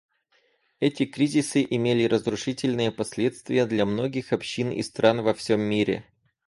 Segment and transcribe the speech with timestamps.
[0.79, 6.05] Эти кризисы имели разрушительные последствия для многих общин и стран во всем мире.